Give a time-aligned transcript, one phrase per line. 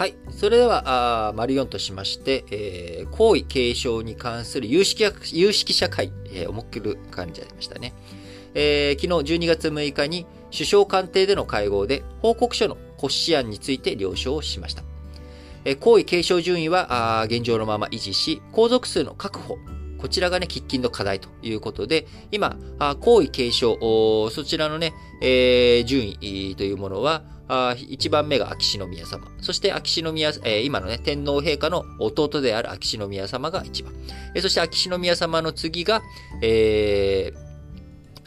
[0.00, 0.14] はい。
[0.30, 7.92] それでは、あ丸4としまして、えー、皇位継承に関する有識有識者会、えー、思いっきる感じありましたね。
[8.54, 14.84] えー、昨日12月6日に首相官邸での会合で報告書の骨子案について了承をしました。
[15.66, 19.58] えー、皇位継承順位はあ現状のまま維持し、皇族数の確保、
[19.98, 29.26] こちらがね、喫緊の課題ということで、今、あ皇位継承、そちらのね、えー、順位というものは、1番目が秋篠宮様。
[29.40, 33.92] そして秋篠宮、えー、今のね、天皇陛下の弟である秋篠宮様が1番。
[34.34, 36.02] えー、そして秋篠宮様の次が、
[36.42, 37.50] えー、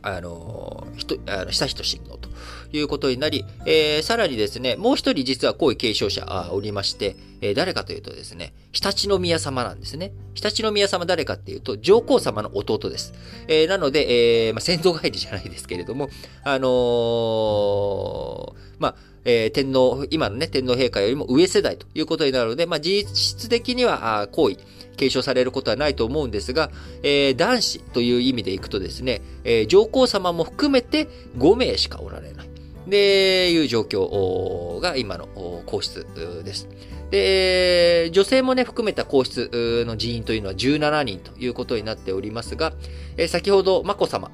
[0.04, 2.30] あの、ひと、あの、悠仁親王と
[2.74, 10.12] いうことになり、えー、さらにですね、もう一人実は皇位継承者あおりまして、えー、誰かというとですね、常陸宮様なんですね。
[10.36, 13.14] 常陸宮様誰かっていうと、上皇様の弟です。
[13.48, 16.10] えー、なので、えー、まあ、先祖返りじゃないですけれども、
[16.44, 24.58] あのー、まあ、えー、天皇、今のね、天皇陛下よりも上世代ということになるので、まあ、実質的には、あ皇位、
[24.98, 26.72] 継承されることはないと思うんですが、
[27.04, 31.08] えー、男子という意味でいくとですね、えー、上皇様も含めて
[31.38, 32.50] 5名しかおられない。
[32.88, 35.28] で、いう状況が今の
[35.66, 36.06] 皇室
[36.44, 36.68] です。
[37.12, 42.74] で、女性もね、含めた皇室の人員というのは17人ということになっておりますが、
[43.18, 44.32] えー、先ほど、眞子さま、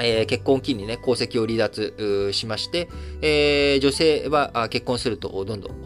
[0.00, 2.88] えー、結婚を機にね、皇籍を離脱しまして、
[3.22, 5.82] えー、女性は結婚するとどんどん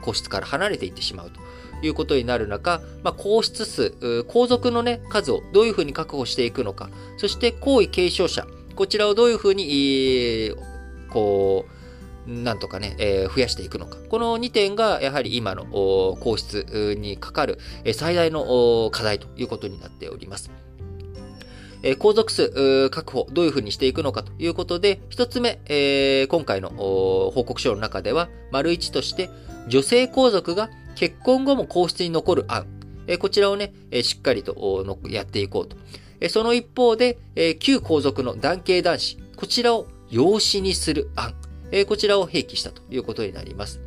[0.00, 1.40] 皇室から離れていってしまうと
[1.86, 10.56] いうことになる中、まあ、皇室数、皇族のね、数をどういうふうに確保していくのか、そして皇位継承者、こちらをどういうふうに、えー、
[11.10, 11.82] こう、
[12.26, 13.98] なんとかね、えー、増やしていくのか。
[14.08, 17.58] この2点が、やはり今の皇室にかかる
[17.94, 20.50] 最大の課題ということになっております。
[21.82, 29.30] え皇族数確保、どういうふうにしていくのかということで、一つ目、えー、今回の報告書の中では、丸一として、
[29.68, 32.66] 女性皇族が結婚後も皇室に残る案、
[33.06, 35.76] えこちらをね、えしっかりとやっていこうと。
[36.20, 41.34] えその一方で、え旧皇族の男系男子、こちらを養子にする案、
[41.72, 43.80] えこちらを併記したということになります。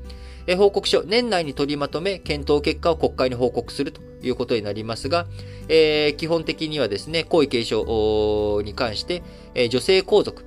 [0.47, 5.27] え報告書、年内に取りまとめ、検討結果を国会に報告するということになりますが、
[5.67, 10.45] えー、基本的にはですね、皇位継承に関して、えー、女性皇族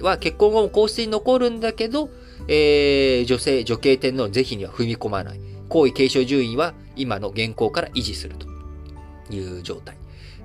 [0.00, 2.10] は結婚後も皇室に残るんだけど、
[2.48, 5.40] えー、女性、女系天皇の是非には踏み込まない。
[5.68, 8.46] 皇位継承順位は今の現行から維持すると
[9.34, 9.96] いう状態。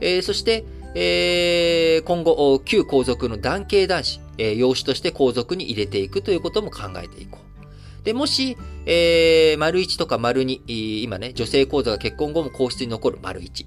[0.01, 0.65] えー、そして、
[0.95, 7.52] えー、今後、旧皇族の男系男子、えー、養子として皇族に入れていくということも考えていこう。
[8.03, 13.65] で、もし、えー、丸1とか丸2、今ね、女性皇族が結婚後も皇室に残る丸1。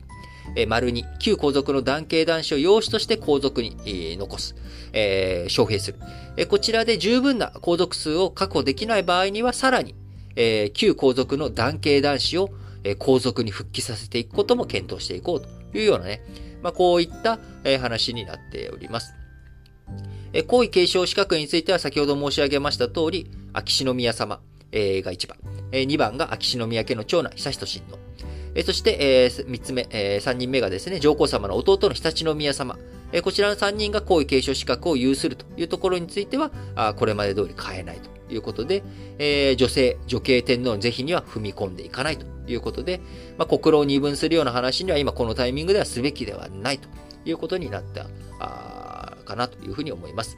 [0.57, 4.55] えー、丸2、旧皇族の男系男子を養子として皇族に、えー、残す。
[4.93, 5.99] えー、招聘する。
[6.37, 9.95] えー、こちらで十分な皇族数を確保できない場合には、さらに、
[10.37, 12.51] えー、旧皇族の男系男子を、
[12.85, 16.23] えー、皇族に復帰させていくことも検討していこうというようなね、
[16.63, 19.15] まあ、こういった、えー、話になっております。
[20.33, 24.41] えー、皇位継承資格については先ほど申し上げました通り、秋篠宮様、
[24.71, 25.39] えー、が1番、
[25.73, 27.99] えー、2番が秋篠宮家の長男、悠仁親王、
[28.55, 32.79] えー、そして、えー、3つ目、えー、3人目がですね、上皇様の弟の常陸宮様、
[33.13, 38.83] えー、こちらの3人が皇位継承資格を有するというところについては、あこれまで通り変えないということで、
[39.19, 43.01] えー、女性、女系天皇の是非には踏み込んでいかないということで、
[43.39, 46.89] まあ、国労を二分するような話には今このタイミングではすべきではないと
[47.25, 48.07] いうことになった
[48.39, 50.37] あかなというふうに思います。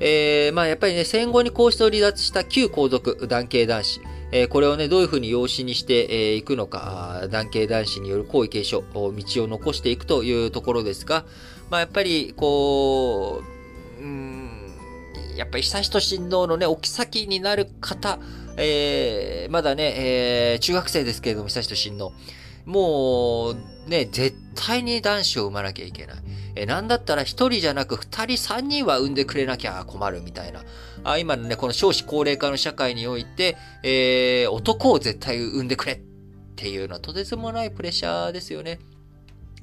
[0.00, 4.00] えー、まあやっぱりね、戦後に皇室を離脱した旧皇族男系男子、
[4.32, 9.10] えー、これをね、どういうふうに養子にしていくのか、男系男子による皇位継承、道
[9.44, 11.24] を残していくというところですが、
[11.70, 13.42] まあやっぱり、こ
[13.98, 14.36] う、うん
[15.36, 18.18] やっぱり悠仁親王のね、お妃になる方、
[18.56, 19.94] えー、まだね、
[20.52, 22.12] えー、中学生ですけれども、悠仁親王。
[22.64, 26.16] もう、ね、絶対に男子を産まなきゃいけない。
[26.56, 30.64] え、なんだったら一人じゃなく二人三人は産んでくれなきゃ困るみたいな。
[31.04, 36.00] あ今のね、この少子高齢化の社会において、えー、男を絶対産んでくれっ
[36.56, 38.80] ていうのはとてつもないプレッシャーですよね。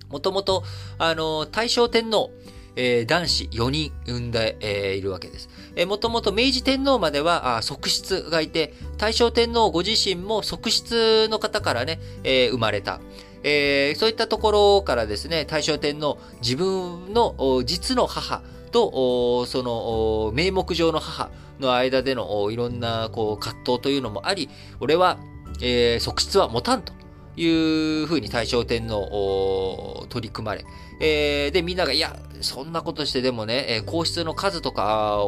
[0.10, 0.64] もともと、
[1.00, 2.32] あの、大正天皇、
[2.76, 5.50] えー、男子4人産んで、えー、いるわけです。
[5.76, 13.02] えー、もともと明治天皇まではあ側室がいて、大正天皇ご自身も側室の方からね、えー、生まれた。
[13.44, 18.42] えー、そういったところからですね、大正天皇、自分の実の母
[18.72, 21.30] と、その名目上の母
[21.60, 24.50] の間でのいろんなこう葛藤というのもあり、
[24.80, 25.18] 俺は、
[25.62, 26.94] えー、側室は持たんと
[27.36, 30.66] いうふうに大正天皇取り組まれ、
[31.00, 35.20] えー、で、みんなが、いや、そんなことしてでもね、えー、皇室の数とか、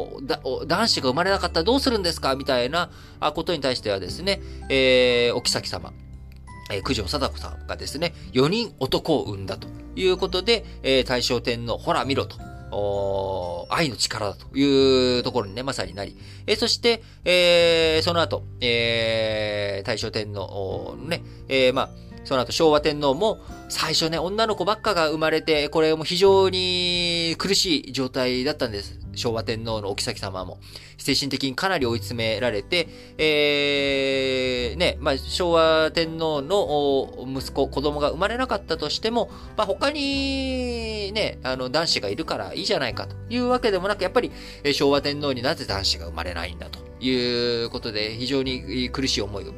[0.66, 2.34] 男子が生まれなかったらどうするんですか？
[2.34, 2.90] みたいな
[3.34, 5.92] ことに対してはですね、えー、お妃様、
[6.70, 12.36] えー、九条貞子さんがですね、4人男を産んだということで、えー、大正天皇、ほら見ろと。
[13.70, 16.16] 愛の力だというところにね、まさになり。
[16.46, 21.90] え、そして、えー、その後、えー、大正天皇ね、えー、まあ、
[22.24, 23.38] その後昭和天皇も
[23.68, 28.98] 最初ね、女の子ばっかが生まれて、これも非常に苦しい状態だったんです。
[29.14, 30.58] 昭和天皇のお妃様も。
[30.98, 33.22] 精神的にかなり追い詰められて、え
[34.76, 44.30] ね、まあ、昭和天皇の息子、子供が生まれなかったとしても、まあ、他にね、あの、男子がいるからいいじゃないかというわけでもなく、やっぱり、
[44.74, 49.54] 昭和天皇になぜ男子が生まれないんだということで、非常に苦しい思いを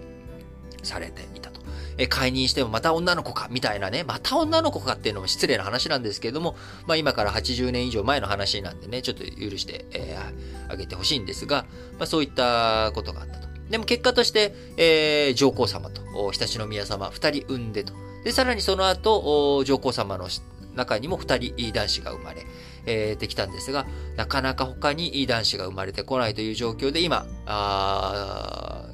[0.85, 1.59] されていたと。
[2.01, 6.55] え解任してもまた女の子か、みたいなね、また女の子かっていうのも失礼な話なんですけれども、
[6.87, 11.67] まあ今から80年以上前の話なんでね、ちょっと許して、えー、あげてほしいんですが、
[11.99, 13.49] まあそういったことがあったと。
[13.71, 17.93] でも結果として、えー、上皇様と常陸宮様二人産んでと。
[18.25, 20.29] で、さらにその後、上皇様の
[20.75, 22.47] 中にも二人男子が生まれ、
[22.87, 23.87] えー、できたんですが、
[24.17, 27.27] なかなか他に男子が生まれてこないという状況で、今、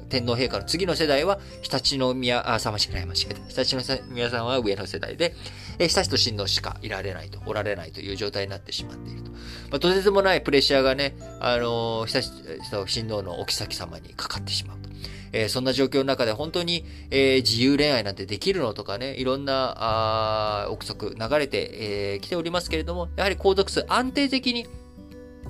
[0.09, 3.63] 天皇陛下の次の世代は、常陸宮様しかない間違えた。
[3.63, 5.33] 常陸宮さんは上の世代で、
[5.79, 9.31] えー、悠仁親王しかいられないと、おられないという状態になってしまっていると。
[9.31, 9.37] ま
[9.77, 14.89] あ、とてつもないプレッシャーがね、あのー、親しと親王のお妃様にかかってしまうと。
[15.31, 24.65] えー、そんな状況の中で本当に、えー、自由恋愛なんてできるのとかね、いろんな、あ憶測流れてき、えー、ておりますけれども、やはり皇族数安定的に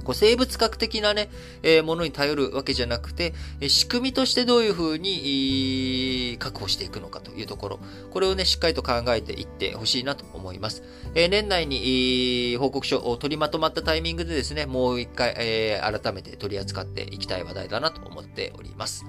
[0.05, 1.29] こう生物学的なね、
[1.63, 3.33] えー、ものに頼るわけじゃなくて、
[3.67, 7.79] 仕組みとしてどういうふうに確保していくのかというところ、
[8.11, 10.83] これをね、しっかりと考えていってほしいなと思います。
[11.15, 19.05] えー、年内に報告書を取りまとまったタイミングでですね、もう一回、えー、改めて取り扱っていきたい話題だなと思っております。